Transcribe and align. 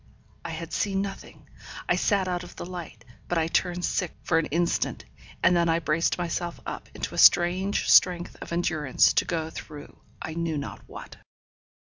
I 0.43 0.49
had 0.49 0.73
seen 0.73 1.03
nothing; 1.03 1.47
I 1.87 1.95
sat 1.95 2.27
out 2.27 2.43
of 2.43 2.55
the 2.55 2.65
light; 2.65 3.05
but 3.27 3.37
I 3.37 3.45
turned 3.47 3.85
sick 3.85 4.11
for 4.23 4.39
an 4.39 4.47
instant, 4.47 5.05
and 5.43 5.55
then 5.55 5.69
I 5.69 5.77
braced 5.77 6.17
myself 6.17 6.59
up 6.65 6.89
into 6.95 7.13
a 7.13 7.19
strange 7.19 7.87
strength 7.87 8.35
of 8.41 8.51
endurance 8.51 9.13
to 9.13 9.25
go 9.25 9.51
through 9.51 9.95
I 10.19 10.33
knew 10.33 10.57
not 10.57 10.81
what. 10.87 11.17